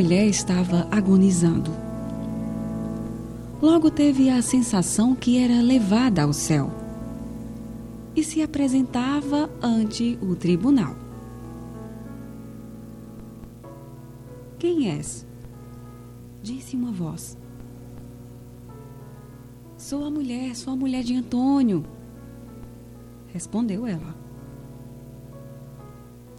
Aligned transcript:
mulher 0.00 0.24
estava 0.24 0.88
agonizando. 0.90 1.70
Logo 3.60 3.90
teve 3.90 4.30
a 4.30 4.40
sensação 4.40 5.14
que 5.14 5.36
era 5.36 5.60
levada 5.60 6.22
ao 6.22 6.32
céu 6.32 6.70
e 8.16 8.24
se 8.24 8.40
apresentava 8.40 9.50
ante 9.62 10.18
o 10.22 10.34
tribunal. 10.34 10.96
Quem 14.58 14.88
és? 14.88 15.26
Disse 16.42 16.76
uma 16.76 16.92
voz. 16.92 17.36
Sou 19.76 20.06
a 20.06 20.10
mulher, 20.10 20.56
sou 20.56 20.72
a 20.72 20.76
mulher 20.76 21.02
de 21.02 21.14
Antônio. 21.14 21.84
Respondeu 23.34 23.86
ela. 23.86 24.16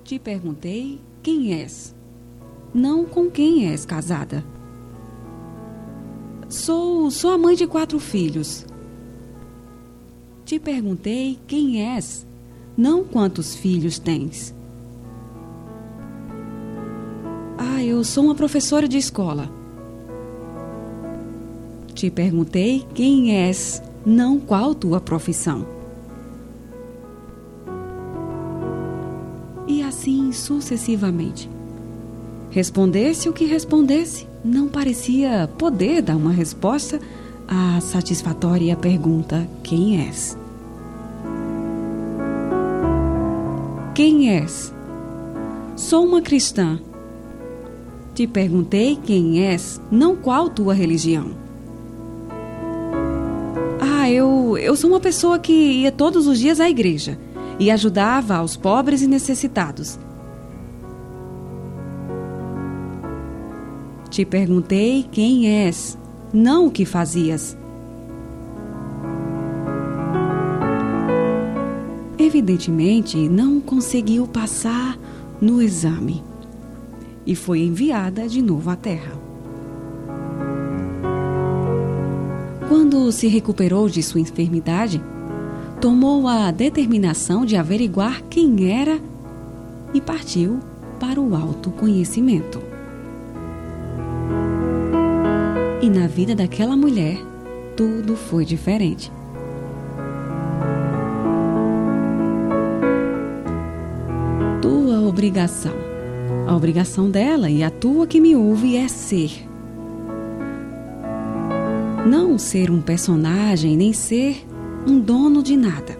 Te 0.04 0.18
perguntei 0.18 1.00
quem 1.22 1.54
és, 1.54 1.96
não 2.74 3.06
com 3.06 3.30
quem 3.30 3.70
és 3.70 3.86
casada. 3.86 4.44
Sou, 6.50 7.10
sou 7.10 7.32
a 7.32 7.38
mãe 7.38 7.56
de 7.56 7.66
quatro 7.68 8.00
filhos. 8.00 8.66
Te 10.46 10.60
perguntei 10.60 11.40
quem 11.48 11.82
és, 11.96 12.26
não 12.78 13.04
quantos 13.04 13.56
filhos 13.56 13.98
tens. 13.98 14.54
Ah, 17.58 17.84
eu 17.84 18.04
sou 18.04 18.26
uma 18.26 18.36
professora 18.36 18.88
de 18.88 18.98
escola. 18.98 19.50
Te 21.94 22.10
perguntei 22.10 22.86
quem 22.94 23.36
és, 23.36 23.82
não 24.06 24.40
qual 24.40 24.74
tua 24.76 25.00
profissão. 25.00 25.66
E 29.68 29.82
assim 29.82 30.32
sucessivamente. 30.34 31.50
Respondesse 32.52 33.30
o 33.30 33.34
que 33.34 33.46
respondesse, 33.46 34.28
não 34.44 34.68
parecia 34.68 35.50
poder 35.58 36.02
dar 36.02 36.18
uma 36.18 36.34
resposta 36.34 37.00
à 37.48 37.80
satisfatória 37.80 38.76
pergunta: 38.76 39.48
Quem 39.64 40.06
és? 40.06 40.38
Quem 43.96 44.30
és? 44.30 44.74
Sou 45.78 46.06
uma 46.06 46.22
cristã. 46.22 46.78
Te 48.14 48.28
perguntei 48.28 48.98
quem 48.98 49.40
és, 49.46 49.80
não 49.90 50.18
qual 50.18 50.50
tua 50.50 50.74
religião. 50.74 51.32
Ah, 53.80 54.12
eu, 54.12 54.58
eu 54.58 54.76
sou 54.76 54.90
uma 54.90 55.00
pessoa 55.00 55.40
que 55.40 55.54
ia 55.54 55.92
todos 55.92 56.28
os 56.28 56.38
dias 56.38 56.60
à 56.60 56.70
igreja 56.70 57.18
e 57.58 57.72
ajudava 57.72 58.36
aos 58.36 58.58
pobres 58.58 59.02
e 59.02 59.08
necessitados. 59.08 59.98
Te 64.12 64.26
perguntei 64.26 65.08
quem 65.10 65.48
és, 65.48 65.98
não 66.34 66.68
o 66.68 66.72
que 66.72 66.84
fazias. 66.84 67.58
Evidentemente, 72.20 73.30
não 73.30 73.62
conseguiu 73.62 74.28
passar 74.28 75.00
no 75.40 75.62
exame 75.62 76.22
e 77.26 77.38
foi 77.38 77.62
enviada 77.62 78.28
de 78.28 78.42
novo 78.42 78.70
à 78.70 78.76
Terra. 78.76 79.14
Quando 82.68 83.10
se 83.14 83.30
recuperou 83.30 83.88
de 83.88 84.04
sua 84.04 84.20
enfermidade, 84.20 85.02
tomou 85.80 86.28
a 86.28 86.52
determinação 86.52 87.46
de 87.46 87.56
averiguar 87.56 88.22
quem 88.24 88.74
era 88.74 89.00
e 89.94 90.02
partiu 90.02 90.60
para 91.00 91.20
o 91.20 91.34
autoconhecimento. 91.34 92.71
E 95.82 95.90
na 95.90 96.06
vida 96.06 96.36
daquela 96.36 96.78
mulher, 96.78 97.18
tudo 97.76 98.16
foi 98.16 98.46
diferente. 98.46 99.12
Tua 104.62 105.02
obrigação, 105.02 105.74
a 106.48 106.56
obrigação 106.56 107.10
dela 107.10 107.50
e 107.50 107.64
a 107.64 107.72
tua 107.72 108.06
que 108.06 108.22
me 108.22 108.36
ouve 108.36 108.78
é 108.78 108.88
ser. 108.88 109.32
Não 112.06 112.38
ser 112.38 112.70
um 112.70 112.80
personagem, 112.80 113.76
nem 113.76 113.92
ser 113.92 114.46
um 114.86 115.00
dono 115.00 115.42
de 115.42 115.58
nada, 115.58 115.98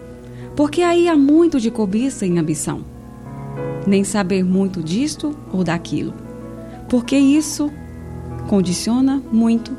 porque 0.54 0.82
aí 0.82 1.08
há 1.08 1.16
muito 1.16 1.58
de 1.58 1.72
cobiça 1.72 2.24
e 2.24 2.38
ambição. 2.38 2.84
Nem 3.84 4.04
saber 4.04 4.44
muito 4.44 4.80
disto 4.80 5.36
ou 5.52 5.64
daquilo, 5.64 6.14
porque 6.88 7.16
isso 7.16 7.68
condiciona 8.48 9.22
muito 9.30 9.76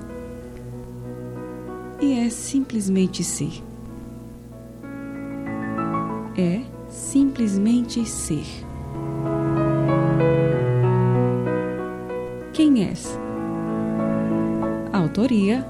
e 2.01 2.19
é 2.19 2.29
simplesmente 2.29 3.23
ser. 3.23 3.63
É 6.37 6.61
simplesmente 6.89 8.05
ser. 8.05 8.45
Quem 12.51 12.87
és? 12.87 13.17
Autoria 14.91 15.65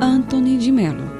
Anthony 0.00 0.58
de 0.58 0.70
Mello. 0.70 1.17